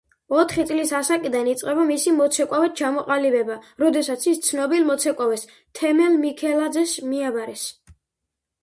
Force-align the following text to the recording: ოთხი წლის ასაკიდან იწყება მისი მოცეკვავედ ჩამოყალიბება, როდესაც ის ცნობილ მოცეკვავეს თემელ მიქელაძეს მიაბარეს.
ოთხი 0.35 0.63
წლის 0.69 0.93
ასაკიდან 0.99 1.49
იწყება 1.51 1.83
მისი 1.89 2.13
მოცეკვავედ 2.21 2.73
ჩამოყალიბება, 2.81 3.59
როდესაც 3.85 4.27
ის 4.33 4.43
ცნობილ 4.49 4.89
მოცეკვავეს 4.91 5.47
თემელ 5.83 6.19
მიქელაძეს 6.27 7.01
მიაბარეს. 7.13 7.71